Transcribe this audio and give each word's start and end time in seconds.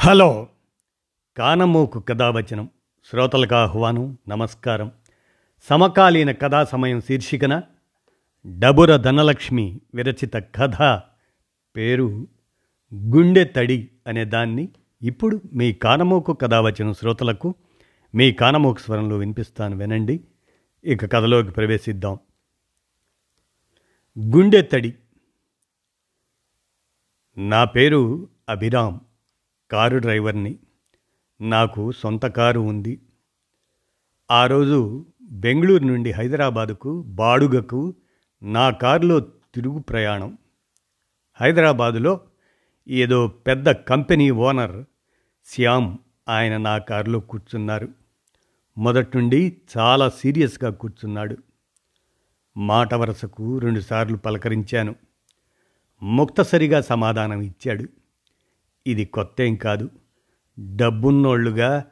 Hello. 0.00 0.48
కానమోకు 1.36 2.00
కథావచనం. 2.00 2.70
శ్రోతలకు 3.04 3.54
ఆహ్వానం 3.54 4.18
నమస్కారం. 4.28 4.92
సమకాలీన 5.62 6.32
కథా 6.32 6.64
సమయం 6.64 7.00
శీర్షికన 7.00 7.62
డబుర 8.58 8.96
ధనలక్ష్మి 8.96 9.80
విరచిత 9.94 10.34
కథ 10.36 11.00
పేరు 11.76 12.26
గుండె 12.94 13.44
తడి 13.44 13.88
అనే 14.06 14.24
దాన్ని 14.24 14.68
ఇప్పుడు 15.02 15.40
మీ 15.52 15.72
కానమోకు 15.72 16.32
కథావచనం 16.32 16.94
శ్రోతలకు 16.94 17.54
మీ 18.14 18.32
కానమూకు 18.32 18.78
స్వరంలో 18.78 19.16
వినిపిస్తాను 19.16 19.76
వినండి. 19.76 20.20
ఇక 20.84 21.04
కథలోకి 21.04 21.50
ప్రవేశిద్దాం. 21.50 22.18
గుండె 24.18 24.62
తడి. 24.62 24.94
నా 27.38 27.64
పేరు 27.64 28.28
అభిరామ్. 28.48 29.00
కారు 29.70 29.98
డ్రైవర్ని. 29.98 30.58
నాకు 31.40 31.92
సొంత 31.92 32.26
కారు 32.26 32.60
ఉంది. 32.60 33.00
ఆ 34.30 34.46
రోజు 34.46 35.06
బెంగళూరు 35.22 35.84
నుండి 35.84 36.12
హైదరాబాదుకు 36.12 37.02
బాడుగకు 37.02 37.94
నా 38.42 38.70
కారులో 38.70 39.20
తిరుగు 39.20 39.78
ప్రయాణం. 39.78 40.38
హైదరాబాదులో 41.40 42.20
ఏదో 42.88 43.28
పెద్ద 43.28 43.70
కంపెనీ 43.70 44.30
ఓనర్ 44.30 44.84
శ్యామ్ 45.46 45.98
ఆయన 46.28 46.56
నా 46.56 46.78
కారులో 46.78 47.20
కూర్చున్నారు. 47.20 47.88
మొదటి 48.78 49.18
నుండి 49.18 49.56
చాలా 49.78 50.08
సీరియస్గా 50.08 50.70
కూర్చున్నాడు. 50.70 51.36
మాట 52.56 52.94
వరసకు 52.94 53.58
రెండుసార్లు 53.58 54.16
పలకరించాను. 54.16 54.94
ముక్తసరిగా 56.02 56.80
సమాధానం 56.80 57.40
ఇచ్చాడు. 57.40 57.97
ఇది 58.88 59.04
కొత్తేం 59.04 59.56
కాదు. 59.56 59.90
డబ్బున్నోళ్ళుగా 60.76 61.84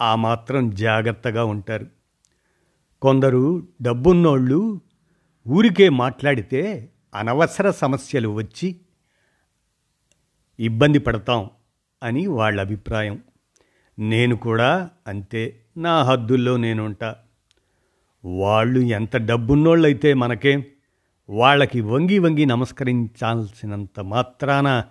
ఆ 0.00 0.14
మాత్రం 0.14 0.70
జాగ్రత్తగా 0.70 1.44
ఉంటారు. 1.44 1.86
కొందరు 3.02 3.68
డబ్బున్నోళ్ళు 3.82 4.80
ఊరికే 5.48 5.88
మాట్లాడితే 5.88 6.90
అనవసర 7.14 7.70
సమస్యలు 7.70 8.28
వచ్చి 8.28 8.76
ఇబ్బంది 10.60 10.98
పడతాం 10.98 11.50
అని 12.02 12.26
వాళ్ళ 12.26 12.60
అభిప్రాయం. 12.60 13.22
నేను 13.98 14.36
కూడా 14.36 14.90
అంతే. 15.06 15.60
నా 15.76 16.02
హద్దుల్లో 16.02 16.56
నేనుంటా. 16.56 17.16
వాళ్ళు 18.24 18.80
ఎంత 18.80 19.16
డబ్బున్నోళ్ళైతే 19.16 20.14
మనకేం? 20.14 20.64
వాళ్ళకి 21.28 21.80
వంగి 21.80 22.18
వంగి 22.18 22.46
నమస్కరించాల్సినంత 22.46 24.00
మాత్రాన 24.00 24.84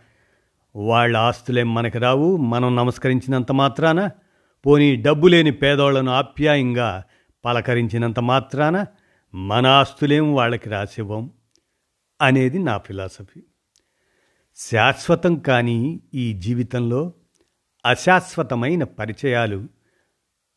వాళ్ళ 0.75 1.17
ఆస్తులేం 1.17 1.73
మనకి 1.73 1.97
రావు 1.97 2.37
మనం 2.37 2.75
నమస్కరించినంత 2.75 3.51
మాత్రాన 3.51 4.09
పోనీ 4.65 4.95
డబ్బు 4.95 5.27
లేని 5.27 5.51
పేదోళ్ళను 5.51 6.11
ఆప్యాయంగా 6.11 7.03
పలకరించినంత 7.45 8.19
మాత్రాన 8.19 8.85
మన 9.35 9.67
ఆస్తులేం 9.67 10.33
వాళ్ళకి 10.35 10.69
రాసివ్వం 10.69 11.31
అనేది 12.21 12.59
నా 12.59 12.77
ఫిలాసఫీ. 12.77 13.43
శాశ్వతం 14.55 15.35
కానీ 15.35 15.99
ఈ 16.13 16.33
జీవితంలో 16.33 17.13
అశాశ్వతమైన 17.85 18.83
పరిచయాలు 18.83 19.67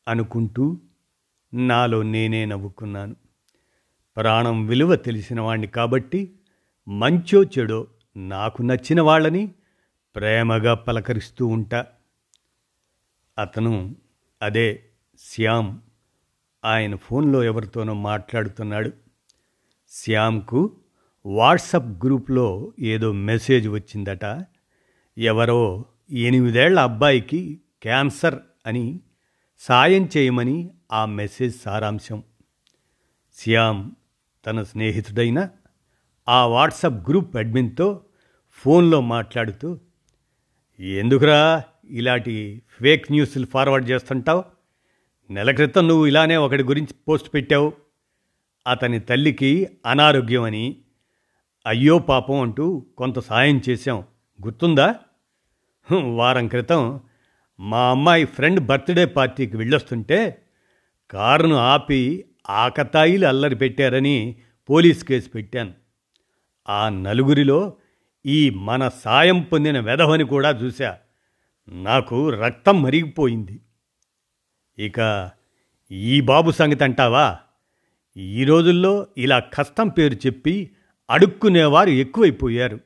అనుకుంటూ 0.09 0.81
నాలో 1.55 2.03
నేనే 2.03 2.45
నవ్వుకున్నాను. 2.45 3.17
ప్రాణం 4.17 4.67
విలువ 4.67 4.97
తెలిసిన 4.97 5.41
వాణ్ణి 5.41 5.67
కాబట్టి 5.67 6.33
మంచో 6.89 7.43
చెడో 7.43 7.87
నాకు 8.17 8.63
నచ్చిన 8.63 9.01
వాళ్ళని 9.01 9.51
ప్రేమగా 10.15 10.75
పలకరిస్తూ 10.75 11.47
ఉంటా. 11.47 11.87
అతను 13.39 13.97
అదే 14.43 14.85
శ్యామ్. 15.19 15.79
ఆయన 16.65 16.97
ఫోన్లో 16.97 17.45
ఎవరితోనో 17.45 17.95
మాట్లాడుతున్నాడు. 17.95 18.93
శ్యామ్కు 19.91 20.77
వాట్సప్ 21.27 22.05
గ్రూప్లో 22.05 22.73
ఏదో 22.81 23.13
మెసేజ్ 23.13 23.69
వచ్చిందట. 23.69 24.45
ఎవరో 25.19 25.85
ఎనిమిదేళ్ళ 26.11 26.81
అబ్బాయికి 26.81 27.61
క్యాన్సర్ 27.83 28.39
అని 28.67 29.01
సాయం 29.59 30.09
చేయమని 30.17 30.71
ఆ 30.93 31.05
మెసేజ్ 31.05 31.61
సారాంశం. 31.61 32.23
శ్యామ్ 33.35 33.91
తన 34.47 34.63
స్నేహితుడైన 34.63 35.49
ఆ 36.29 36.47
వాట్సప్ 36.47 37.09
గ్రూప్ 37.09 37.37
అడ్మిన్తో 37.37 38.05
ఫోన్లో 38.53 39.01
మాట్లాడుతూ 39.01 39.81
ఎందుకురా 40.81 41.63
ఇలాంటి 41.91 42.63
ఫేక్ 42.81 43.13
న్యూస్లు 43.13 43.47
ఫార్వర్డ్ 43.47 43.91
చేస్తుంటావు? 43.91 44.45
నెల 45.31 45.51
క్రితం 45.51 45.89
నువ్వు 45.89 46.07
ఇలానే 46.07 46.37
ఒకటి 46.37 46.63
గురించి 46.63 46.95
పోస్ట్ 47.09 47.35
పెట్టావు. 47.35 47.73
అతని 48.67 49.01
తల్లికి 49.01 49.69
అనారోగ్యం 49.87 50.43
అని 50.43 50.77
అయ్యో 51.67 51.99
పాపం 51.99 52.41
అంటూ 52.41 52.87
కొంత 52.99 53.19
సాయం 53.19 53.61
చేశాం. 53.69 54.05
గుర్తుందా? 54.45 54.95
వారం 55.93 56.49
క్రితం 56.49 57.01
మా 57.61 57.91
అమ్మాయి 57.91 58.25
ఫ్రెండ్ 58.25 58.61
బర్త్డే 58.61 59.05
పార్టీకి 59.05 59.57
వెళ్ళొస్తుంటే 59.57 60.43
కారును 61.11 61.57
ఆపి 61.57 62.25
ఆకతాయిలు 62.51 63.27
అల్లరి 63.27 63.55
పెట్టారని 63.55 64.37
పోలీస్ 64.71 65.05
కేసు 65.05 65.29
పెట్టాను. 65.29 65.73
ఆ 66.69 66.89
నలుగురిలో 66.89 67.77
ఈ 68.29 68.51
మన 68.51 68.89
సాయం 68.89 69.41
పొందిన 69.41 69.81
వెధవని 69.81 70.25
కూడా 70.25 70.51
చూశా. 70.51 70.99
నాకు 71.69 72.31
రక్తం 72.31 72.83
మరిగిపోయింది. 72.83 73.61
ఇక 74.79 75.31
ఈ 75.91 76.21
బాబు 76.21 76.51
సంగతి 76.51 76.85
అంటావా? 76.85 77.39
ఈ 78.17 78.45
రోజుల్లో 78.45 79.07
ఇలా 79.19 79.39
కష్టం 79.39 79.89
పేరు 79.89 80.15
చెప్పి 80.15 80.71
అడుక్కునేవారు 81.11 81.91
ఎక్కువైపోయారు. 81.91 82.81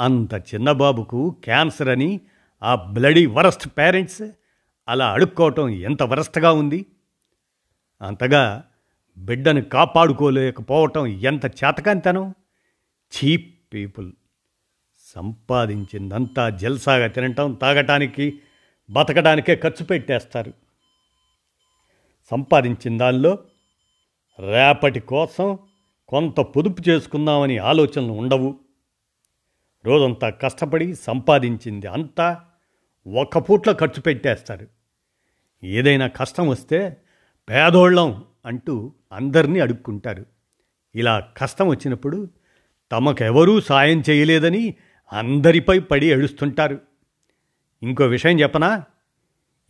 అంత 0.00 0.34
చిన్న 0.34 0.72
బాబుకు 0.72 1.36
క్యాన్సర్ 1.44 1.88
అని 1.88 2.20
ఆ 2.62 2.74
బ్లడీ 2.74 3.26
వరస్ట్ 3.26 3.68
పేరెంట్స్ 3.78 4.22
అలా 4.88 5.12
అడుక్కోవటం 5.12 5.68
ఎంత 5.68 6.02
వరస్ట్గా 6.02 6.52
ఉంది? 6.52 6.86
అంతగా 8.02 8.64
బిడ్డను 9.18 9.62
కాపాడుకోలేకపోవటం 9.62 11.06
ఎంత 11.06 11.46
చేతకాంతనం 11.46 12.34
చీప్ 13.12 13.61
పీపుల్ 13.74 14.12
సంపాదించిందంతా 15.14 16.50
జల్సాగా 16.50 17.06
తినటం 17.06 17.54
తాగటానికి 17.54 18.40
బతకడానికే 18.90 19.56
ఖర్చు 19.56 19.84
పెట్టేస్తారు. 19.84 20.52
సంపాదించిన 22.30 22.98
దానిలో 22.98 23.38
రేపటి 24.40 25.00
కోసం 25.00 25.58
కొంత 26.08 26.40
పొదుపు 26.40 26.88
చేసుకుందామని 26.88 27.58
ఆలోచనలు 27.58 28.12
ఉండవు. 28.12 28.60
రోజంతా 29.84 30.30
కష్టపడి 30.30 30.94
సంపాదించింది 30.94 31.86
అంతా 31.86 32.44
ఒక్క 33.06 33.38
పూట్లో 33.38 33.74
ఖర్చు 33.74 34.00
పెట్టేస్తారు. 34.00 34.66
ఏదైనా 35.64 36.06
కష్టం 36.06 36.48
వస్తే 36.48 36.96
పేదోళ్ళం 37.48 38.24
అంటూ 38.46 38.94
అందరినీ 39.12 39.60
అడుక్కుంటారు. 39.60 40.26
ఇలా 40.94 41.28
కష్టం 41.36 41.68
వచ్చినప్పుడు 41.68 42.28
తమకెవరూ 42.92 43.60
సాయం 43.60 44.02
చేయలేదని 44.10 44.74
అందరిపై 45.12 45.78
పడి 45.78 46.06
ఏడుస్తుంటారు. 46.06 46.80
ఇంకో 47.82 48.04
విషయం 48.04 48.40
చెప్పనా? 48.40 48.84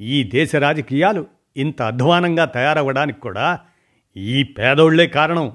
ఈ 0.01 0.23
దేశ 0.23 0.57
రాజకీయాలు 0.57 1.27
ఇంత 1.57 1.83
అధ్వానంగా 1.83 2.45
తయారవ్వడానికి 2.45 3.21
కూడా 3.21 3.61
ఈ 4.17 4.43
పేదోళ్ళే 4.43 5.07
కారణం. 5.07 5.53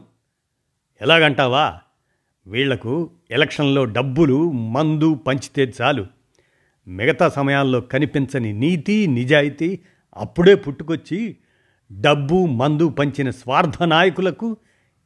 ఎలాగంటావా? 1.01 1.79
వీళ్ళకు 2.47 3.11
ఎలక్షన్లో 3.31 3.85
డబ్బులు 3.85 4.51
మందు 4.51 5.13
పంచితే 5.13 5.73
చాలు. 5.81 6.07
మిగతా 6.87 7.29
సమయాల్లో 7.29 7.81
కనిపించని 7.81 8.53
నీతి 8.53 9.07
నిజాయితీ 9.07 9.79
అప్పుడే 10.17 10.55
పుట్టుకొచ్చి 10.55 11.37
డబ్బు 12.01 12.45
మందు 12.45 12.89
పంచిన 12.89 13.29
స్వార్థ 13.29 13.83
నాయకులకు 13.83 14.57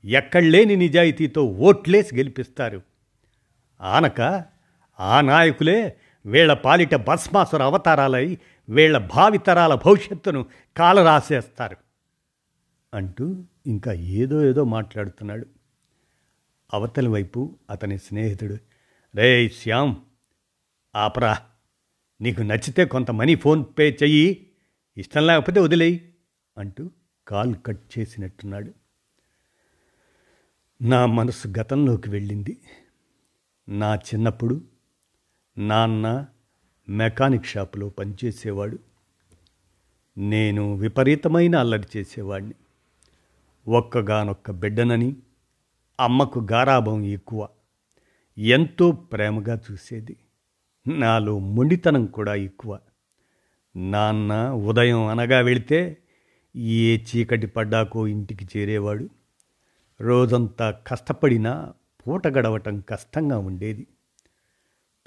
ఎక్కడలేని 0.05 0.75
నిజాయితీతో 0.75 1.43
ఓట్లేసి 1.43 2.15
గెలిపిస్తారు. 2.15 2.81
ఆనక 3.81 4.45
ఆ 4.99 5.21
నాయకులే 5.21 5.97
వీళ్ళ 6.25 6.53
పాలిట 6.53 6.95
భస్మాసుర 6.95 7.63
అవతారాలై 7.63 8.37
వీళ్ళ 8.69 8.97
భావితరాల 8.97 9.75
భవిష్యత్తును 9.75 10.45
కాలరాసేస్తారు. 10.77 11.77
అంటూ 12.93 13.43
ఇంకా 13.67 13.93
ఏదో 13.93 14.45
ఏదో 14.45 14.63
మాట్లాడుతున్నాడు. 14.63 15.47
అవతలి 16.73 17.07
వైపు 17.07 17.59
అతని 17.69 17.97
స్నేహితుడు 17.97 18.57
రే 19.15 19.49
శ్యామ్ 19.49 19.95
ఆపరా. 20.95 21.37
నీకు 22.21 22.41
నచ్చితే 22.41 22.85
కొంత 22.85 23.11
మనీ 23.11 23.35
ఫోన్పే 23.35 23.97
చెయ్యి. 24.03 24.47
ఇష్టం 24.97 25.27
లేకపోతే 25.27 25.59
వదిలేయి 25.59 26.13
అంటూ 26.57 26.91
కాల్ 27.27 27.55
కట్ 27.65 27.99
చేసినట్టున్నాడు. 27.99 28.73
నా 30.81 31.05
మనసు 31.05 31.47
గతంలోకి 31.47 32.09
వెళ్ళింది. 32.09 32.57
నా 33.69 33.95
చిన్నప్పుడు 33.95 34.61
నాన్న 35.57 36.25
మెకానిక్ 36.89 37.45
షాపులో 37.45 37.89
పనిచేసేవాడు. 37.89 38.79
నేను 40.17 40.75
విపరీతమైన 40.75 41.55
అల్లరి 41.55 41.97
చేసేవాడిని. 41.97 42.53
ఒక్కగానొక్క 43.67 44.51
బిడ్డనని 44.51 45.15
అమ్మకు 45.99 46.47
గారాభం 46.51 47.05
ఎక్కువ 47.05 47.49
ఎంతో 48.37 48.91
ప్రేమగా 48.91 49.59
చూసేది. 49.71 50.17
నాలో 50.87 51.39
మొండితనం 51.39 52.05
కూడా 52.05 52.35
ఎక్కువ. 52.35 52.79
నాన్న 53.75 54.49
ఉదయం 54.49 55.05
అనగా 55.05 55.39
వెళితే 55.39 55.97
ఏ 56.55 56.97
చీకటి 56.97 57.47
పడ్డాకో 57.47 58.07
ఇంటికి 58.07 58.59
చేరేవాడు. 58.59 59.09
రోజంతా 60.01 60.71
కష్టపడినా 60.71 61.73
పూట 62.07 62.27
గడవటం 62.27 62.79
కష్టంగా 62.79 63.37
ఉండేది. 63.37 63.87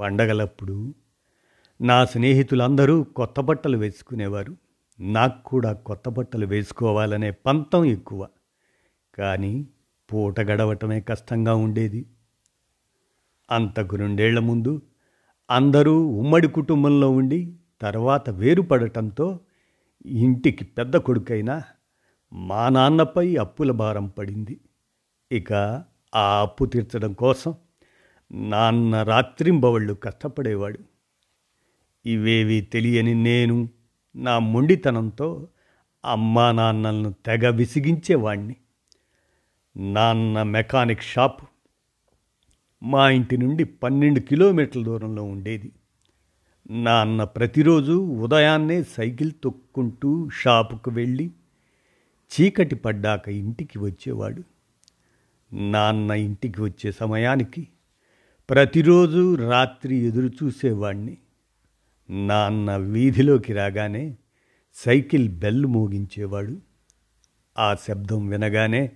పండగలప్పుడు 0.00 0.94
నా 1.80 2.04
స్నేహితులందరూ 2.04 3.02
కొత్త 3.02 3.40
బట్టలు 3.40 3.78
వేసుకునేవారు. 3.78 4.56
నాకు 5.00 5.44
కూడా 5.44 5.72
కొత్త 5.72 6.08
బట్టలు 6.08 6.46
వేసుకోవాలనే 6.46 7.30
పంతం 7.30 7.84
ఎక్కువ. 7.84 8.28
కానీ 9.14 9.66
పూట 10.12 10.40
గడవటమే 10.40 11.00
కష్టంగా 11.00 11.54
ఉండేది. 11.54 12.06
అంతకు 13.50 13.96
రెండేళ్ళ 13.96 14.38
ముందు 14.38 14.82
అందరూ 15.50 16.06
ఉమ్మడి 16.06 16.48
కుటుంబంలో 16.48 17.10
ఉండి 17.10 17.56
తర్వాత 17.80 18.30
వేరుపడటంతో 18.30 19.40
ఇంటికి 20.06 20.64
పెద్ద 20.64 20.96
కొడుకైన 20.96 21.62
మా 22.32 22.68
నాన్నపై 22.68 23.36
అప్పుల 23.36 23.70
భారం 23.70 24.06
పడింది. 24.06 24.60
ఇక 25.34 25.52
ఆ 26.14 26.40
అప్పు 26.40 26.64
తీర్చడం 26.64 27.12
కోసం 27.12 27.54
నాన్న 28.32 29.02
రాత్రింబవళ్ళు 29.02 29.94
కష్టపడేవాడు. 29.94 30.78
ఇవేవి 32.06 32.60
తెలియని 32.60 33.14
నేను 33.14 33.68
నా 34.16 34.38
మొండితనంతో 34.38 35.48
అమ్మా 36.04 36.52
నాన్నలను 36.52 37.14
తెగ 37.26 37.48
విసిగించేవాణ్ణి. 37.48 38.56
నాన్న 39.76 40.42
మెకానిక్ 40.42 41.02
షాప్ 41.02 41.42
మా 42.82 43.10
ఇంటి 43.10 43.36
నుండి 43.36 43.64
పన్నెండు 43.64 44.20
కిలోమీటర్ల 44.20 44.84
దూరంలో 44.84 45.22
ఉండేది. 45.22 45.72
నాన్న 46.70 47.24
ప్రతిరోజు 47.24 47.92
ఉదయాన్నే 47.92 48.82
సైకిల్ 48.82 49.32
తొక్కుంటూ 49.44 50.28
షాపుకు 50.28 50.90
వెళ్ళి 50.90 51.30
చీకటి 52.32 52.74
పడ్డాక 52.74 53.28
ఇంటికి 53.28 53.78
వచ్చేవాడు. 53.78 54.53
నాన్న 55.54 56.10
ఇంటికి 56.10 56.62
వచ్చే 56.62 56.92
సమయానికి 56.92 57.68
ప్రతిరోజు 58.50 59.34
రాత్రి 59.34 59.96
ఎదురు 59.96 60.26
చూసేవాణ్ణి. 60.26 61.18
నాన్న 62.26 62.76
వీధిలోకి 62.76 63.52
రాగానే 63.52 64.16
సైకిల్ 64.74 65.28
బెల్ 65.28 65.66
మోగించేవాడు. 65.66 66.60
ఆ 67.58 67.74
శబ్దం 67.74 68.28
వినగానే 68.28 68.92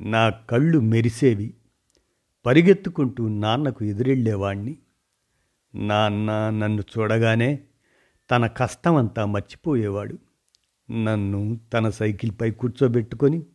నా 0.00 0.30
కళ్ళు 0.30 0.78
మెరిసేవి. 0.78 1.54
పరిగెత్తుకుంటూ 2.46 3.28
నాన్నకు 3.28 3.84
ఎదురెళ్ళేవాణ్ణి. 3.84 4.78
నాన్న 5.74 6.50
నన్ను 6.50 6.82
చూడగానే 6.98 7.58
తన 8.30 8.46
కష్టమంతా 8.46 9.24
మర్చిపోయేవాడు. 9.24 10.18
నన్ను 10.92 11.60
తన 11.72 11.90
సైకిల్పై 11.90 12.50
కూర్చోబెట్టుకొని 12.50 13.46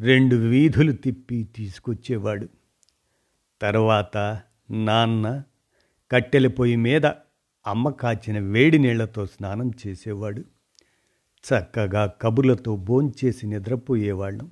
రెండు 0.00 0.36
వీధులు 0.36 0.92
తిప్పి 0.92 1.48
తీసుకొచ్చేవాడు. 1.56 2.48
తర్వాత 3.62 4.42
నాన్న 4.70 5.42
కట్టెల 6.10 6.46
పొయ్యి 6.48 6.76
మీద 6.76 7.06
అమ్మ 7.66 7.90
కాచిన 7.90 8.38
వేడి 8.38 8.78
నీళ్ళతో 8.78 9.26
స్నానం 9.26 9.70
చేసేవాడు. 9.86 10.40
చక్కగా 11.44 12.06
కబుర్లతో 12.06 12.76
భోంచేసి 12.76 13.46
నిద్రపోయేవాళ్ళం. 13.46 14.50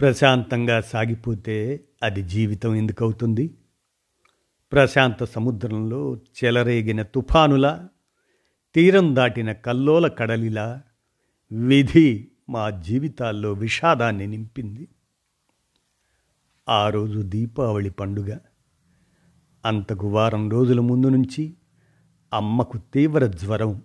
ప్రశాంతంగా 0.00 0.80
సాగిపోతే 0.80 1.84
అది 2.02 2.22
జీవితం 2.22 2.74
ఎందుకవుతుంది? 2.74 3.54
ప్రశాంత 4.72 5.24
సముద్రంలో 5.24 6.16
చెలరేగిన 6.16 7.02
తుఫానులా 7.02 7.88
తీరం 8.74 9.16
దాటిన 9.16 9.52
కల్లోల 9.52 10.08
కడలిలా 10.08 10.82
విధి 11.52 12.28
మా 12.48 12.70
జీవితాల్లో 12.70 13.52
విషాదాన్ని 13.52 14.26
నింపింది. 14.26 14.88
ఆ 16.68 16.88
రోజు 16.88 17.20
దీపావళి 17.20 17.90
పండుగ. 17.90 18.38
అంతకు 19.64 20.08
వారం 20.08 20.50
రోజుల 20.50 20.80
ముందు 20.80 21.06
నుంచి 21.06 21.54
అమ్మకు 22.32 22.78
తీవ్ర 22.78 23.26
జ్వరం. 23.26 23.82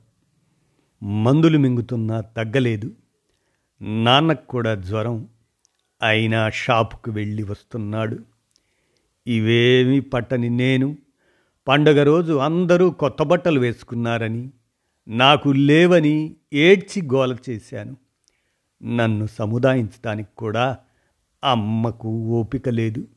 మందులు 1.04 1.58
మింగుతున్నా 1.58 2.22
తగ్గలేదు. 2.22 2.96
నాన్నకు 3.82 4.48
కూడా 4.48 4.76
జ్వరం. 4.76 5.28
అయినా 6.04 6.50
షాపుకు 6.50 7.12
వెళ్ళి 7.12 7.44
వస్తున్నాడు. 7.44 8.20
ఇవేమీ 9.28 10.00
పట్టని 10.00 10.50
నేను. 10.50 10.98
పండగ 11.68 12.04
రోజు 12.04 12.34
అందరూ 12.34 12.90
కొత్త 12.92 13.24
బట్టలు 13.24 13.60
వేసుకున్నారని 13.60 14.52
నాకు 15.08 15.50
లేవని 15.50 16.36
ఏడ్చి 16.54 17.02
గోల 17.02 17.38
చేశాను. 17.50 18.03
నన్ను 18.86 19.28
సముదాయించడానికి 19.28 20.30
కూడా 20.38 20.78
అమ్మకు 21.44 22.10
ఓపిక 22.10 22.70
లేదు. 22.70 23.08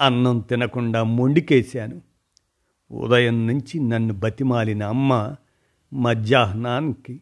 అన్నం 0.00 0.40
తినకుండా 0.40 1.02
మొండికేశాను. 1.02 2.02
ఉదయం 2.92 3.46
నుంచి 3.46 3.80
నన్ను 3.80 4.14
బతిమాలిన 4.14 4.82
అమ్మ 4.82 5.36
మధ్యాహ్నానికి 5.92 7.20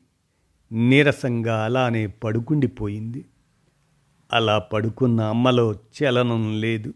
నీరసంగా 0.73 1.65
అలానే 1.65 2.07
పడుకుండిపోయింది. 2.07 3.25
అలా 4.33 4.59
పడుకున్న 4.59 5.21
అమ్మలో 5.21 5.73
చలనం 5.73 6.61
లేదు. 6.61 6.95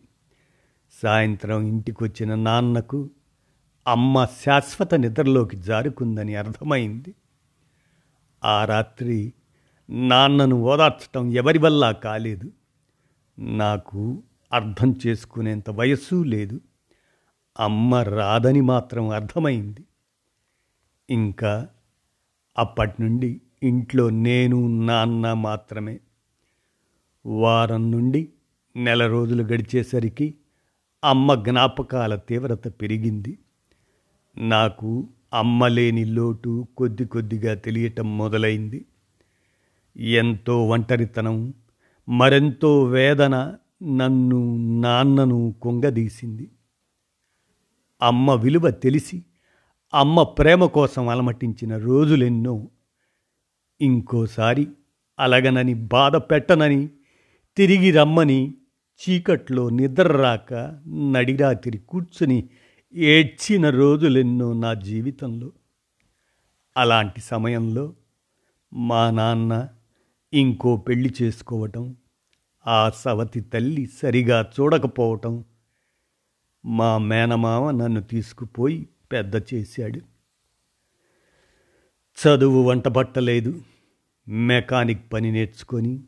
సాయంత్రం 1.03 1.67
ఇంటికొచ్చిన 1.67 2.35
నాన్నకు 2.35 3.11
అమ్మ 3.87 4.25
శాశ్వత 4.25 4.95
నిద్రలోకి 4.95 5.57
జారుకుందని 5.57 6.35
అర్థమైంది. 6.35 7.15
ఆ 8.45 8.65
రాత్రి 8.65 9.33
నాన్నను 9.91 10.57
ఓదార్చటం 10.57 11.33
ఎవరి 11.33 11.59
వల్ల 11.59 11.93
కాలేదు. 11.93 12.53
నాకు 13.39 14.23
అర్థం 14.53 14.97
చేసుకునేంత 15.07 15.71
వయస్సు 15.71 16.23
లేదు. 16.23 16.61
అమ్మ 17.61 17.95
రాదని 17.95 18.61
మాత్రం 18.61 19.09
అర్థమైంది. 19.09 19.85
ఇంకా 21.11 21.69
అప్పటి 22.59 23.03
నుండి 23.03 23.41
ఇంట్లో 23.63 24.11
నేను 24.11 24.87
నాన్న 24.87 25.33
మాత్రమే. 25.33 26.01
వారం 27.27 27.91
నుండి 27.91 28.29
నెల 28.77 29.07
రోజులు 29.07 29.43
గడిచేసరికి 29.43 30.35
అమ్మ 31.05 31.35
జ్ఞాపకాల 31.35 32.15
తీవ్రత 32.15 32.69
పెరిగింది. 32.69 33.39
నాకు 34.37 35.09
అమ్మ 35.35 35.67
లేని 35.67 36.05
లోటు 36.05 36.67
కొద్ది 36.77 37.05
కొద్దిగా 37.05 37.55
తెలియటం 37.55 38.19
మొదలైంది. 38.19 38.85
ఎంతో 39.97 40.69
ఒంటరితనం 40.69 41.55
మరెంతో 42.09 42.83
వేదన 42.83 43.55
నన్ను 43.83 44.57
నాన్నను 44.81 45.55
కుంగదీసింది. 45.63 46.51
అమ్మ 48.03 48.33
విలువ 48.33 48.71
తెలిసి 48.71 49.23
అమ్మ 49.95 50.23
ప్రేమ 50.23 50.65
కోసం 50.65 51.09
అలమటించిన 51.09 51.77
రోజులెన్నో 51.77 52.69
ఇంకోసారి 53.81 54.69
అలగనని 55.19 55.75
బాధ 55.75 56.17
పెట్టనని 56.17 56.89
తిరిగి 57.57 57.91
రమ్మని 57.91 58.55
చీకట్లో 59.01 59.69
నిద్ర 59.69 60.17
రాక 60.17 60.81
నడిరాతిరి 61.13 61.79
కూర్చుని 61.79 62.49
ఏడ్చిన 62.95 63.71
రోజులెన్నో 63.71 64.53
నా 64.53 64.75
జీవితంలో. 64.75 65.53
అలాంటి 66.77 67.21
సమయంలో 67.21 67.93
మా 68.75 69.11
నాన్న 69.11 69.69
ఇంకో 70.35 70.77
పెళ్ళి 70.77 71.15
చేసుకోవటం 71.23 71.97
ఆ 72.67 72.91
సవతి 72.91 73.41
తల్లి 73.41 73.87
సరిగా 73.87 74.51
చూడకపోవటం 74.61 75.45
మా 76.65 76.99
మేనమామ 76.99 77.71
నన్ను 77.71 78.03
తీసుకుపోయి 78.03 78.89
పెద్ద 79.13 79.33
చేశాడు. 79.55 80.01
చదువు 82.19 82.63
వంట 82.63 82.89
పట్టలేదు 82.89 83.61
మెకానిక్ 84.29 85.13
పని 85.13 85.33
నేర్చుకొని 85.33 86.05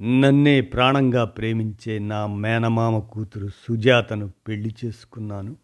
నన్నే 0.00 0.60
ప్రాణంగా 0.60 1.24
ప్రేమించే 1.24 1.98
నా 1.98 2.26
మేనమామ 2.26 2.98
కూతురు 2.98 3.48
సుజాతను 3.48 4.32
పెళ్ళి 4.48 4.74
చేసుకున్నాను. 4.84 5.56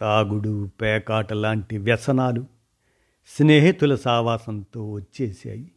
తాగుడు 0.00 0.70
పేకాట 0.82 1.32
లాంటి 1.32 1.78
వ్యసనాలు 1.78 2.46
స్నేహితుల 3.26 3.94
సావాసంతో 3.94 4.92
వచ్చేసాయి 4.92 5.72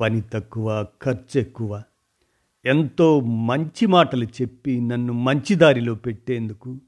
పని 0.00 0.20
తక్కువ 0.20 0.86
ఖర్చు 1.02 1.40
ఎక్కువ 1.40 1.82
ఎంతో 2.64 3.20
మంచి 3.20 3.86
మాటలు 3.86 4.24
చెప్పి 4.24 4.80
నన్ను 4.80 5.12
మంచి 5.12 5.54
దారిలో 5.54 5.94
పెట్టేందుకు 5.94 6.78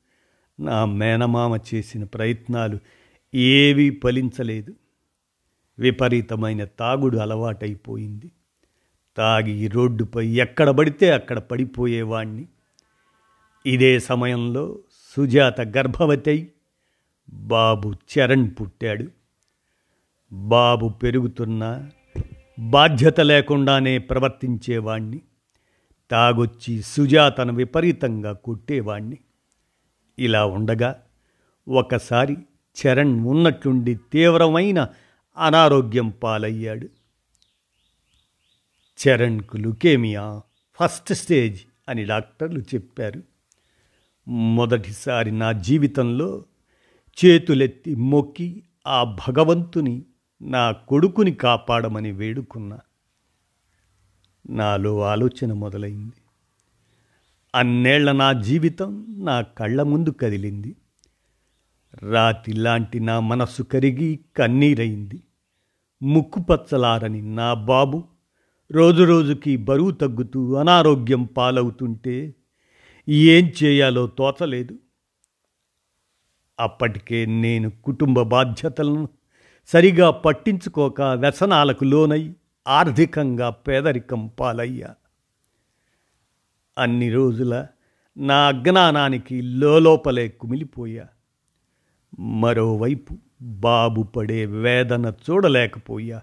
నా 0.60 0.84
మేనమామ 0.84 1.58
చేసిన 1.75 2.04
ప్రయత్నాలు 2.04 2.78
ఏవీ 3.34 4.00
ఫలించలేదు. 4.02 4.75
విపరీతమైన 5.78 6.64
తాగుడు 6.64 7.16
అలవాటైపోయింది. 7.16 8.30
తాగి 9.16 9.68
రోడ్డుపై 9.68 10.26
ఎక్కడ 10.26 10.70
పడితే 10.70 11.10
అక్కడ 11.10 11.38
పడిపోయేవాణ్ణి. 11.38 12.46
ఇదే 13.66 13.98
సమయంలో 13.98 14.78
సుజాత 15.16 15.60
గర్భవతి 15.60 16.52
బాబు 17.30 17.92
చరణ్ 17.92 18.50
పుట్టాడు. 18.60 19.06
బాబు 20.32 20.88
పెరుగుతున్న 20.88 21.90
బాధ్యత 22.58 23.20
లేకుండానే 23.20 23.98
ప్రవర్తించేవాణ్ణి. 23.98 25.20
తాగొచ్చి 26.10 26.82
సుజాతను 26.82 27.54
విపరీతంగా 27.54 28.32
కొట్టేవాణ్ణి. 28.32 29.18
ఇలా 30.18 30.46
ఉండగా 30.46 31.02
ఒకసారి 31.68 32.36
చరణ్ 32.76 33.26
ఉన్నట్టుండి 33.26 33.94
తీవ్రమైన 33.94 34.88
అనారోగ్యం 35.36 36.08
పాలయ్యాడు. 36.08 36.88
చరణ్కు 39.08 39.56
లుకేమియా 39.56 40.42
ఫస్ట్ 40.80 41.12
స్టేజ్ 41.12 41.60
అని 41.88 42.04
డాక్టర్లు 42.04 42.60
చెప్పారు. 42.60 43.22
మొదటిసారి 44.30 45.30
నా 45.30 45.52
జీవితంలో 45.52 46.44
చేతులెత్తి 47.25 47.94
మొక్కి 47.94 48.62
ఆ 48.86 49.16
భగవంతుని 49.28 50.02
నా 50.43 50.73
కొడుకుని 50.73 51.33
కాపాడమని 51.33 52.12
వేడుకున్నా. 52.12 52.78
నాలో 54.50 55.00
ఆలోచన 55.00 55.52
మొదలైంది. 55.52 56.12
అన్నేళ్ళ 57.55 58.12
నా 58.12 58.33
జీవితం 58.33 59.07
నా 59.19 59.40
కళ్ళ 59.40 59.83
ముందు 59.83 60.11
కదిలింది. 60.11 60.76
రాతి 62.02 62.52
లాంటి 62.52 63.00
నా 63.00 63.21
మనస్సు 63.21 63.62
కరిగి 63.62 64.21
కన్నీరైంది. 64.37 65.23
ముక్కుపచ్చలారని 66.02 67.35
నా 67.35 67.55
బాబు 67.55 68.05
రోజురోజుకి 68.71 69.57
బరువు 69.57 69.90
తగ్గుతూ 69.90 70.55
అనారోగ్యం 70.55 71.25
పాలవుతుంటే 71.25 72.35
ఏం 73.09 73.52
చేయాలో 73.64 74.07
తోచలేదు. 74.07 74.78
అప్పటికే 76.61 77.26
నేను 77.26 77.71
కుటుంబ 77.71 78.23
బాధ్యతలను 78.23 79.09
సరిగా 79.66 80.11
పట్టించుకోక 80.11 81.02
వ్యసనాలకు 81.02 81.85
లోనై 81.85 82.32
ఆర్థికంగా 82.68 83.50
పేదరికం 83.50 84.26
పాలయ్యా. 84.26 84.94
అన్ని 86.78 87.11
రోజుల 87.11 87.66
నా 88.16 88.49
అజ్ఞానానికి 88.49 89.42
లోపలే 89.42 90.28
కుమిలిపోయా. 90.28 91.06
మరోవైపు 92.18 93.16
బాబు 93.42 94.02
పడే 94.02 94.46
వేదన 94.46 95.12
చూడలేకపోయా. 95.30 96.23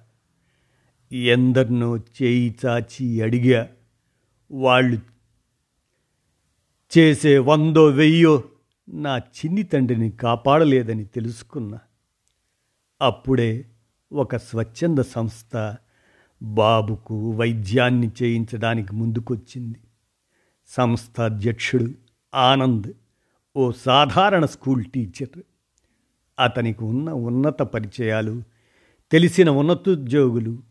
ఎందరినో 1.12 1.98
చేయి 1.98 2.56
చాచి 2.66 3.22
అడిగా. 3.22 3.70
వాళ్ళు 4.52 5.00
చేసే 6.98 7.38
వందో 7.38 7.86
వెయ్యో 7.86 8.44
నా 8.90 9.18
చిన్ని 9.18 9.64
తండ్రిని 9.64 10.12
కాపాడలేదని 10.12 11.06
తెలుసుకున్నా. 11.06 11.80
అప్పుడే 13.04 13.66
ఒక 14.14 14.36
స్వచ్ఛంద 14.36 15.00
సంస్థ 15.00 15.76
బాబుకు 16.44 17.32
వైద్యాన్ని 17.32 18.12
చేయించడానికి 18.24 18.96
ముందుకొచ్చింది. 18.96 19.80
సంస్థ 20.68 21.22
అధ్యక్షుడు 21.22 21.88
ఆనంద్ 22.36 22.94
ఓ 23.56 23.72
సాధారణ 23.72 24.46
స్కూల్ 24.46 24.86
టీచర్. 24.86 25.42
అతనికి 26.40 26.84
ఉన్న 26.84 27.12
ఉన్నత 27.12 27.62
పరిచయాలు 27.62 28.44
తెలిసిన 29.12 29.50
ఉన్నతోద్యోగులు 29.50 30.64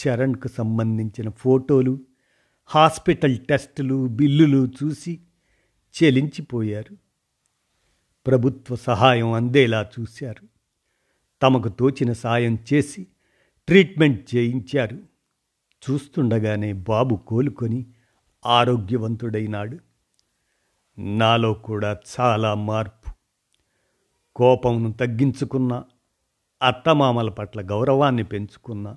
చరణ్కు 0.00 0.48
సంబంధించిన 0.48 1.30
ఫోటోలు 1.30 2.00
హాస్పిటల్ 2.66 3.38
టెస్టులు 3.38 4.08
బిల్లులు 4.08 4.68
చూసి 4.84 5.20
చెలించిపోయారు. 6.02 6.96
ప్రభుత్వ 8.26 8.76
సహాయం 8.76 9.32
అందేలా 9.32 9.90
చూశారు. 10.00 10.49
తమకు 11.42 11.68
తోచిన 11.68 12.12
సాయం 12.12 12.58
చేసి 12.74 13.06
ట్రీట్మెంట్ 13.68 14.36
చేయించారు. 14.36 14.98
చూస్తుండగానే 15.90 16.72
బాబు 16.72 17.16
కోలుకొని 17.16 17.86
ఆరోగ్యవంతుడైనాడు. 18.46 19.78
నాలో 20.98 21.54
కూడా 21.54 21.98
చాలా 22.20 22.54
మార్పు. 22.54 23.10
కోపంను 24.36 24.92
తగ్గించుకున్న 24.92 25.82
అత్తమామల 26.62 27.30
పట్ల 27.30 27.60
గౌరవాన్ని 27.60 28.24
పెంచుకున్న 28.24 28.96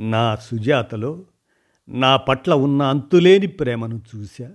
నా 0.00 0.36
సుజాతలో 0.36 1.26
నా 1.88 2.16
పట్ల 2.16 2.54
ఉన్న 2.54 2.82
అంతులేని 2.82 3.46
ప్రేమను 3.46 4.02
చూశా. 4.16 4.52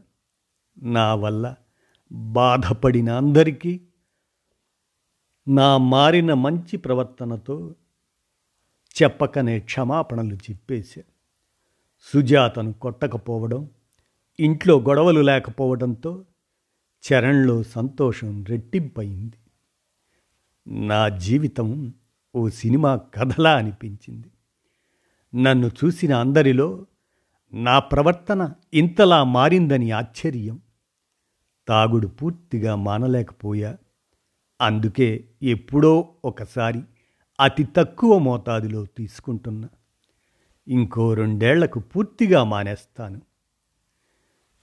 నా 0.84 1.16
వల్ల 1.16 1.56
బాధపడిన 2.12 3.10
అందరికీ 3.12 3.82
నా 5.50 5.78
మారిన 5.78 6.34
మంచి 6.34 6.78
ప్రవర్తనతో 6.78 7.76
చెప్పకనే 9.04 9.60
క్షమాపణలు 9.60 10.36
చెప్పేశా. 10.36 11.02
సుజాతను 12.02 12.74
కొట్టకపోవడం 12.74 13.70
ఇంట్లో 14.40 14.80
గొడవలు 14.80 15.22
లేకపోవడంతో 15.22 16.26
చరణ్లో 17.14 17.64
సంతోషం 17.64 18.46
రెట్టింపయింది. 18.46 19.38
నా 20.86 21.10
జీవితం 21.10 21.94
ఓ 22.36 22.50
సినిమా 22.50 22.96
కథలా 22.96 23.56
అనిపించింది. 23.56 24.28
నన్ను 25.44 25.68
చూసిన 25.68 26.14
అందరిలో 26.14 26.86
నా 27.54 27.80
ప్రవర్తన 27.80 28.54
ఇంతలా 28.74 29.24
మారిందని 29.24 29.92
ఆశ్చర్యం. 29.92 30.60
తాగుడు 31.68 32.08
పూర్తిగా 32.08 32.76
మానలేకపోయా. 32.76 33.78
అందుకే 34.62 35.26
ఎప్పుడో 35.44 36.10
ఒకసారి 36.26 36.82
అతి 37.40 37.64
తక్కువ 37.64 38.18
మోతాదులో 38.18 38.86
తీసుకుంటున్నా. 38.86 39.70
ఇంకో 40.68 41.14
రెండేళ్ళకు 41.14 41.80
పూర్తిగా 41.80 42.44
మానేస్తాను. 42.44 43.22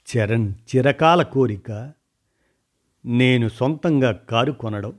చరణ్ 0.08 0.52
చిరకాల 0.52 1.22
కోరిక 1.22 1.92
నేను 3.04 3.48
సొంతంగా 3.48 4.12
కారు 4.12 4.52
కొనడం 4.52 4.98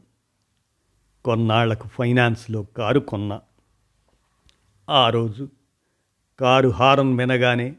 కొన్నాళ్ళకు 1.26 1.88
ఫైనాన్స్లో 1.88 2.64
కారు 2.64 3.00
కొన్నా. 3.00 3.42
ఆ 4.90 5.10
రోజు 5.10 5.50
కారు 6.40 6.70
హారం 6.70 7.16
వినగానే 7.16 7.76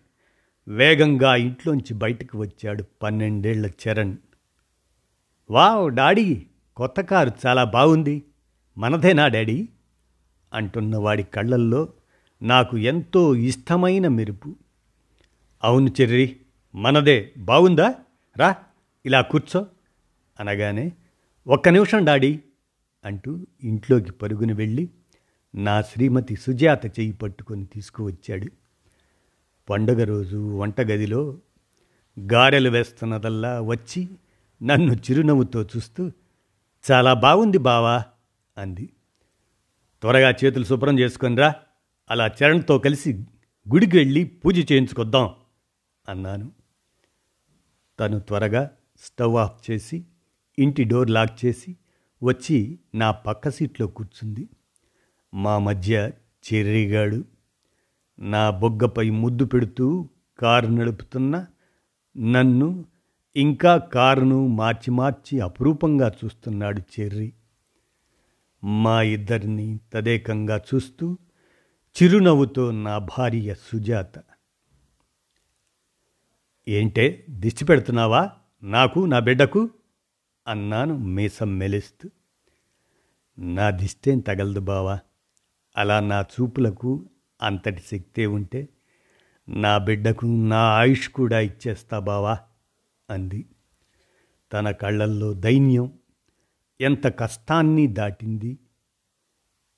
వేగంగా 0.68 1.37
ఇంట్లోంచి 1.37 1.94
బయటకు 1.94 2.38
వచ్చాడు 2.38 2.84
పన్నెండేళ్ళ 3.02 3.66
చరణ్. 3.66 4.16
వావ్ 5.50 5.92
డాడీ 5.92 6.46
కొత్త 6.78 7.00
కారు 7.00 7.32
చాలా 7.47 7.64
బాగుంది. 7.64 8.23
మనదేనా 8.78 9.28
డాడీ? 9.28 9.68
అంటున్న 10.52 10.97
వాడి 10.97 11.23
కళ్ళల్లో 11.23 11.88
నాకు 12.42 12.76
ఎంతో 12.76 13.35
ఇష్టమైన 13.35 14.08
మెరుపు. 14.08 14.56
అవును 15.64 15.90
చెర్రి 16.00 16.37
మనదే 16.75 17.32
బాగుందా? 17.38 17.94
రా 18.37 18.56
ఇలా 19.06 19.20
కూర్చో 19.20 19.66
అనగానే 20.40 20.92
ఒక్క 21.47 21.68
నిమిషం 21.68 22.04
డాడీ 22.04 22.40
అంటూ 23.04 23.47
ఇంట్లోకి 23.62 24.12
పరుగుని 24.12 24.52
వెళ్ళి 24.52 24.88
నా 25.54 25.82
శ్రీమతి 25.82 26.37
సుజాత 26.37 26.87
చేయి 26.87 27.12
పట్టుకొని 27.12 27.64
తీసుకువచ్చాడు. 27.64 28.47
పండగ 29.70 30.04
రోజు 30.04 30.56
వంటగదిలో 30.56 31.38
గారెలు 32.32 32.70
వేస్తున్నదల్లా 32.70 33.61
వచ్చి 33.61 34.08
నన్ను 34.62 34.92
చిరునవ్వుతో 34.92 35.62
చూస్తూ 35.62 36.12
చాలా 36.90 37.14
బాగుంది 37.14 37.58
బావా 37.58 38.04
అంది. 38.58 38.92
త్వరగా 40.00 40.30
చేతులు 40.30 40.64
శుభ్రం 40.64 40.99
చేసుకునిరా 40.99 41.54
అలా 42.11 42.26
చరణ్తో 42.26 42.78
కలిసి 42.78 43.12
గుడికి 43.73 43.97
వెళ్ళి 43.97 44.25
పూజ 44.25 44.73
చేయించుకొద్దాం 44.73 45.35
అన్నాను. 46.08 46.52
తను 48.00 48.18
త్వరగా 48.20 48.70
స్టవ్ 49.00 49.37
ఆఫ్ 49.37 49.70
చేసి 49.70 50.04
ఇంటి 50.58 50.85
డోర్ 50.85 51.11
లాక్ 51.11 51.44
చేసి 51.44 51.76
వచ్చి 52.23 52.78
నా 52.94 53.11
పక్క 53.11 53.50
సీట్లో 53.50 53.87
కూర్చుంది. 53.87 54.49
మా 55.35 55.58
మధ్య 55.58 56.11
చెర్రిగాడు 56.49 57.25
నా 58.18 58.50
బొగ్గపై 58.50 59.11
ముద్దు 59.11 59.44
పెడుతూ 59.44 60.08
కారు 60.38 60.66
నడుపుతున్న 60.66 61.47
నన్ను 62.18 62.85
ఇంకా 63.38 63.76
కారును 63.76 64.47
మార్చి 64.47 64.90
మార్చి 64.90 65.40
అపురూపంగా 65.40 66.12
చూస్తున్నాడు 66.25 66.80
చెర్రి. 66.80 67.33
మా 68.64 69.02
ఇద్దరిని 69.02 69.80
తదేకంగా 69.92 70.61
చూస్తూ 70.75 71.18
చిరునవ్వుతో 72.02 72.71
నా 72.71 72.99
భార్య 72.99 73.54
సుజాత. 73.54 74.12
ఏంటే 76.68 77.25
దిష్టి 77.30 77.64
పెడుతున్నావా? 77.64 78.30
నాకు 78.62 79.00
నా 79.00 79.18
బిడ్డకు? 79.18 79.71
అన్నాను 80.47 80.97
మీసం 80.97 81.59
మెలిస్తూ. 81.59 82.11
నా 83.38 83.71
దిష్టేం 83.71 84.18
తగలదు 84.18 84.61
బావా. 84.61 84.99
అలా 85.76 86.00
నా 86.00 86.21
చూపులకు 86.21 87.09
అంతటి 87.42 87.83
శక్తే 87.90 88.26
ఉంటే 88.26 88.68
నా 89.49 89.78
బిడ్డకు 89.78 90.26
నా 90.26 90.59
ఆయుష్ 90.59 91.09
కూడా 91.09 91.40
ఇచ్చేస్తా 91.40 91.99
బావా. 91.99 92.38
అంది. 93.10 93.46
తన 94.52 94.70
కళ్ళల్లో 94.70 95.32
దైన్యం. 95.32 95.92
ఎంత 96.80 97.06
కష్టాన్ని 97.06 97.86
దాటింది. 97.86 98.58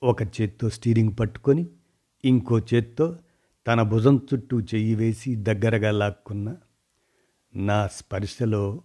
ఒక 0.03 0.21
చేత్తో 0.23 0.69
స్టీరింగ్ 0.69 1.19
పట్టుకొని 1.19 1.67
ఇంకో 2.25 2.59
చేత్తో 2.59 3.17
తన 3.67 3.81
భుజం 3.81 4.27
చుట్టూ 4.33 4.61
చెయ్యి 4.61 4.95
వేసి 4.95 5.35
దగ్గరగా 5.35 5.91
లాక్కున్న 5.91 6.57
నా 7.55 7.87
స్పర్శలో 7.87 8.81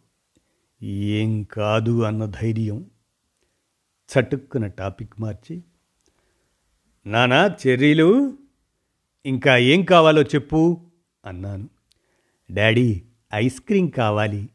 ఏం 0.83 1.43
కాదు 1.43 2.03
అన్న 2.03 2.27
ధైర్యం. 2.27 2.91
చటుక్కున 4.11 4.67
టాపిక్ 4.67 5.21
మార్చి 5.21 5.65
నానా 7.07 7.57
చెర్రీలు 7.67 8.39
ఇంకా 9.27 9.57
ఏం 9.57 9.85
కావాలో 9.85 10.23
చెప్పు 10.23 10.87
అన్నాను. 11.25 11.69
డాడీ 12.51 13.03
ఐస్ 13.37 13.61
క్రీం 13.61 13.87
కావాలి. 13.87 14.49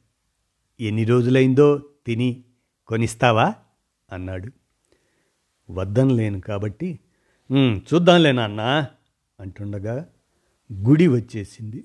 ఎన్ని 0.79 1.03
రోజులైందో 1.05 1.67
తిని 2.07 2.29
కొనిస్తావా? 2.88 3.53
అన్నాడు. 4.11 4.50
వద్దనలేను 5.69 6.39
కాబట్టి 6.41 6.88
చూద్దాంలేనా 6.88 7.79
చూద్దాంలే 7.93 8.31
నాన్న 8.31 8.61
అంటుండగా 9.39 9.95
గుడి 10.73 11.07
వచ్చేసింది. 11.07 11.83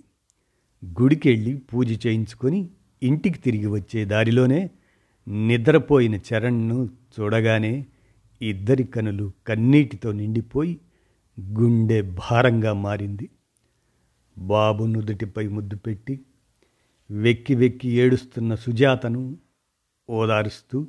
గుడికి 1.01 1.29
వెళ్ళి 1.29 1.53
పూజ 1.57 2.07
చేయించుకొని 2.07 2.61
ఇంటికి 3.03 3.39
తిరిగి 3.39 3.67
వచ్చే 3.67 4.05
దారిలోనే 4.05 4.71
నిద్రపోయిన 5.29 6.15
చరణ్ను 6.15 6.79
చూడగానే 7.17 7.87
ఇద్దరి 8.43 8.85
కనులు 8.85 9.33
కన్నీటితో 9.47 10.13
నిండిపోయి 10.13 10.81
గుండె 11.41 12.01
భారంగా 12.03 12.73
మారింది. 12.73 13.29
బాబు 14.39 14.85
నుదుటిపై 14.85 15.49
ముద్దు 15.49 15.77
పెట్టి 15.77 16.21
వెక్కి 17.11 17.55
వెక్కి 17.55 17.89
ఏడుస్తున్న 17.89 18.55
సుజాతను 18.55 19.39
ఓదారుస్తూ 20.11 20.87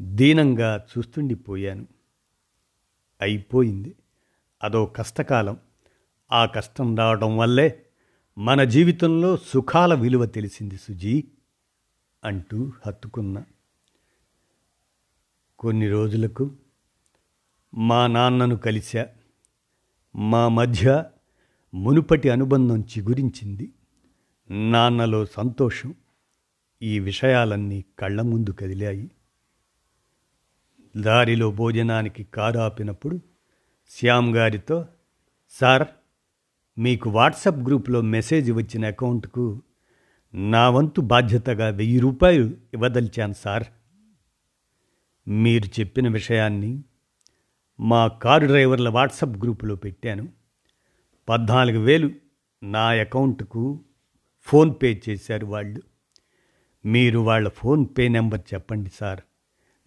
దీనంగా 0.00 0.86
చూస్తుండిపోయాను. 0.98 1.86
అయిపోయింది. 3.20 3.94
అదో 4.62 4.86
కష్టకాలం. 4.86 5.56
ఆ 6.32 6.46
కష్టం 6.46 6.96
రావడం 6.96 7.36
వల్లే 7.36 7.86
మన 8.38 8.64
జీవితంలో 8.64 9.36
సుఖాల 9.36 9.94
విలువ 9.94 10.26
తెలిసింది 10.26 10.76
సుజీ 10.76 11.24
అంటూ 12.24 12.72
హత్తుకున్నా. 12.86 13.44
కొన్ని 15.58 15.88
రోజులకు 15.88 16.56
మా 17.74 18.06
నాన్నను 18.06 18.56
కలిశా. 18.56 19.06
మా 20.16 20.48
మధ్య 20.48 21.04
మునుపటి 21.74 22.30
అనుబంధం 22.30 22.80
చిగురించింది. 22.80 23.72
నాన్నలో 24.50 25.26
సంతోషం 25.26 25.94
ఈ 26.82 26.98
విషయాలన్నీ 26.98 27.84
కళ్ళ 27.98 28.22
ముందు 28.22 28.50
కదిలాయి. 28.50 29.10
దారిలో 30.96 31.50
భోజనానికి 31.50 32.24
కారు 32.24 32.58
ఆపినప్పుడు 32.58 33.20
శ్యామ్ 33.90 34.36
గారితో 34.36 34.86
సార్ 35.50 35.88
మీకు 36.78 37.10
వాట్సాప్ 37.10 37.58
గ్రూప్లో 37.58 38.00
మెసేజ్ 38.00 38.52
వచ్చిన 38.52 38.86
అకౌంట్కు 38.86 39.62
నా 40.34 40.70
వంతు 40.70 41.00
బాధ్యతగా 41.00 41.68
వెయ్యి 41.68 42.00
రూపాయలు 42.00 42.44
ఇవ్వదలిచాను 42.74 43.32
సార్. 43.32 43.64
మీరు 45.28 45.80
చెప్పిన 45.80 46.08
విషయాన్ని 46.08 46.84
మా 47.80 48.08
కారు 48.08 48.46
డ్రైవర్ల 48.46 48.88
వాట్సాప్ 48.88 49.38
గ్రూపులో 49.38 49.74
పెట్టాను. 49.74 50.28
పద్నాలుగు 51.28 51.78
వేలు 51.78 52.10
నా 52.62 52.82
అకౌంట్కు 52.82 53.80
ఫోన్పే 54.40 55.02
చేశారు 55.08 55.46
వాళ్ళు. 55.46 55.82
మీరు 56.84 57.18
వాళ్ళ 57.18 57.48
ఫోన్పే 57.48 58.08
నెంబర్ 58.08 58.40
చెప్పండి 58.54 58.90
సార్. 58.90 59.20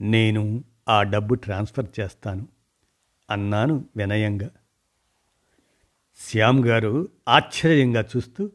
నేను 0.02 0.63
ఆ 0.89 1.04
డబ్బు 1.04 1.36
ట్రాన్స్ఫర్ 1.36 2.00
చేస్తాను 2.00 2.48
అన్నాను 3.30 3.86
వినయంగా. 3.98 4.50
శ్యామ్ 6.18 6.66
గారు 6.66 7.10
ఆశ్చర్యంగా 7.28 8.06
చూస్తూ 8.18 8.52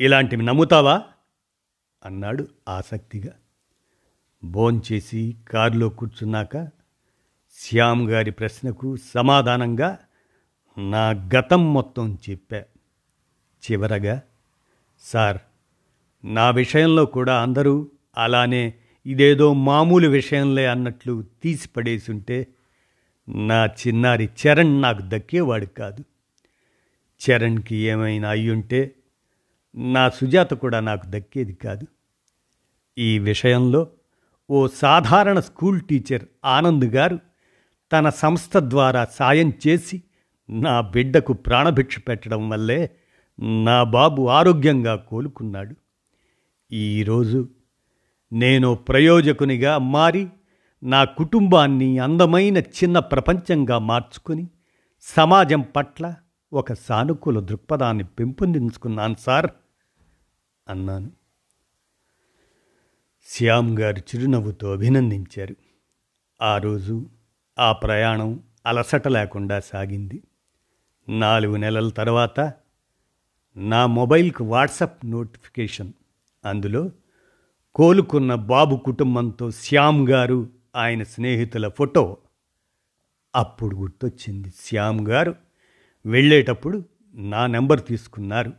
ఇలాంటివి 0.00 0.42
నమ్ముతావా? 0.42 1.02
అన్నాడు 2.04 2.48
ఆసక్తిగా. 2.68 3.32
భోంచేసి 4.44 5.36
కారులో 5.48 5.88
కూర్చున్నాక 5.88 6.70
శ్యామ్ 7.58 8.10
గారి 8.10 8.30
ప్రశ్నకు 8.30 8.96
సమాధానంగా 8.96 9.98
నా 10.78 11.10
గతం 11.10 11.74
మొత్తం 11.74 12.18
చెప్పా. 12.30 12.58
చివరగా 13.70 14.22
సార్ 15.04 15.38
నా 16.24 16.50
విషయంలో 16.50 17.06
కూడా 17.06 17.42
అందరూ 17.42 17.88
అలానే 18.16 18.74
ఇదేదో 19.06 19.54
మామూలు 19.54 20.08
విషయంలే 20.08 20.66
అన్నట్లు 20.66 21.24
తీసిపడేసుంటే 21.42 22.46
నా 23.28 23.66
చిన్నారి 23.66 24.28
చరణ్ 24.40 24.82
నాకు 24.82 24.98
దక్కేవాడు 25.02 25.66
కాదు. 25.66 26.04
చరణ్కి 27.20 27.76
ఏమైనా 27.76 28.30
అయ్యుంటే 28.30 28.94
నా 29.74 30.08
సుజాత 30.08 30.54
కూడా 30.54 30.80
నాకు 30.80 31.02
దక్కేది 31.06 31.52
కాదు. 31.52 31.86
ఈ 32.98 33.18
విషయంలో 33.18 33.90
ఓ 34.50 34.66
సాధారణ 34.66 35.40
స్కూల్ 35.40 35.80
టీచర్ 35.80 36.22
ఆనంద్ 36.44 36.84
గారు 36.84 37.18
తన 37.92 38.08
సంస్థ 38.08 38.56
ద్వారా 38.56 39.04
సాయం 39.04 39.52
చేసి 39.66 40.02
నా 40.50 40.80
బిడ్డకు 40.80 41.32
ప్రాణభిక్ష 41.32 41.98
పెట్టడం 42.08 42.48
వల్లే 42.50 42.90
నా 43.40 43.84
బాబు 43.84 44.28
ఆరోగ్యంగా 44.28 44.96
కోలుకున్నాడు. 44.96 45.74
ఈరోజు 46.72 47.48
నేను 48.32 48.74
ప్రయోజకునిగా 48.74 49.78
మారి 49.78 50.28
నా 50.82 51.04
కుటుంబాన్ని 51.04 51.98
అందమైన 51.98 52.58
చిన్న 52.58 52.98
ప్రపంచంగా 52.98 53.78
మార్చుకొని 53.78 54.48
సమాజం 55.02 55.60
పట్ల 55.60 56.14
ఒక 56.52 56.72
సానుకూల 56.72 57.40
దృక్పథాన్ని 57.40 58.04
పెంపొందించుకున్నాను 58.04 59.16
సార్ 59.18 59.50
అన్నాను. 60.68 61.10
శ్యామ్ 63.26 63.78
గారు 63.78 63.98
చిరునవ్వుతో 63.98 64.72
అభినందించారు. 64.72 65.56
ఆ 66.42 66.58
రోజు 66.58 67.10
ఆ 67.58 67.72
ప్రయాణం 67.72 68.40
అలసట 68.66 69.08
లేకుండా 69.08 69.60
సాగింది. 69.60 70.22
నాలుగు 71.08 71.56
నెలల 71.56 71.88
తర్వాత 71.88 72.52
నా 73.56 73.86
మొబైల్కు 73.86 74.44
వాట్సప్ 74.44 75.06
నోటిఫికేషన్. 75.06 75.92
అందులో 76.44 76.90
కోలుకున్న 77.74 78.34
బాబు 78.34 78.76
కుటుంబంతో 78.76 79.50
శ్యామ్ 79.50 80.08
గారు 80.08 80.48
ఆయన 80.76 81.02
స్నేహితుల 81.02 81.68
ఫోటో. 81.68 82.16
అప్పుడు 83.36 83.76
గుర్తొచ్చింది 83.76 84.52
శ్యామ్ 84.60 85.08
గారు 85.08 85.34
వెళ్ళేటప్పుడు 86.06 86.84
నా 87.14 87.46
నెంబర్ 87.46 87.86
తీసుకున్నారు. 87.86 88.52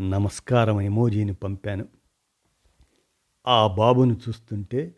నమస్కారం 0.00 0.80
ఎమోజీని 0.80 1.34
పంపాను. 1.34 1.88
ఆ 3.46 3.66
బాబును 3.66 4.20
చూస్తుంటే 4.28 4.94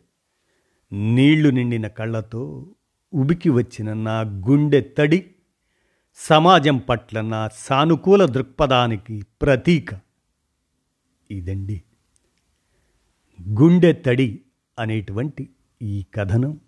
నీళ్ళు 0.93 1.49
నిండిన 1.49 1.87
కళ్ళతో 1.87 2.65
ఉబికి 3.13 3.49
వచ్చిన 3.49 3.93
నా 3.93 4.21
గుండె 4.21 4.81
తడి 4.81 5.32
సమాజం 6.15 6.77
పట్ల 6.77 7.21
నా 7.21 7.49
సానుకూల 7.53 8.25
దృక్పథానికి 8.25 9.25
ప్రతీక 9.41 9.89
ఇదండి. 11.31 11.83
గుండె 13.49 13.93
తడి 13.93 14.41
అనేటువంటి 14.79 15.49
ఈ 15.81 16.05
కథనం. 16.15 16.59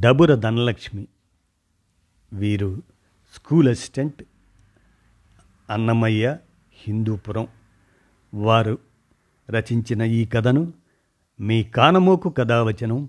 డబుర 0.00 0.34
ధనలక్ష్మి 0.34 1.08
వీరు 2.32 2.82
స్కూల్ 3.34 3.68
అసిస్టెంట్. 3.68 4.22
అన్నమయ్య 5.70 6.38
హిందూపురం. 6.72 7.48
వారు 8.34 8.78
రచించిన 9.50 10.02
ఈ 10.02 10.24
కథను 10.24 10.72
మీ 11.40 11.62
కానమోకు 11.62 12.30
కథావచనం 12.30 13.08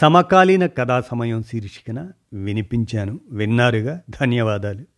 సమకాలీన 0.00 0.66
కథా 0.66 1.00
సమయం 1.00 1.42
శీర్షికన 1.42 2.10
వినిపించాను. 2.32 3.20
విన్నారుగా? 3.30 4.00
ధన్యవాదాలు. 4.10 4.93